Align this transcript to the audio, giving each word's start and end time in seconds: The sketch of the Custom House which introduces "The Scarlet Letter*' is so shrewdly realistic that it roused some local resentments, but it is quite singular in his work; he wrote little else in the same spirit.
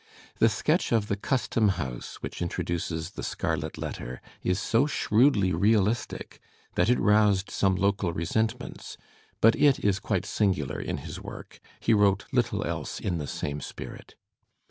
The 0.39 0.49
sketch 0.49 0.91
of 0.91 1.09
the 1.09 1.15
Custom 1.15 1.67
House 1.77 2.15
which 2.23 2.41
introduces 2.41 3.11
"The 3.11 3.21
Scarlet 3.21 3.77
Letter*' 3.77 4.19
is 4.41 4.59
so 4.59 4.87
shrewdly 4.87 5.53
realistic 5.53 6.39
that 6.73 6.89
it 6.89 6.97
roused 6.97 7.51
some 7.51 7.75
local 7.75 8.11
resentments, 8.11 8.97
but 9.41 9.55
it 9.55 9.77
is 9.85 9.99
quite 9.99 10.25
singular 10.25 10.79
in 10.81 10.97
his 11.05 11.21
work; 11.21 11.59
he 11.79 11.93
wrote 11.93 12.25
little 12.31 12.65
else 12.65 12.99
in 12.99 13.19
the 13.19 13.27
same 13.27 13.61
spirit. 13.61 14.15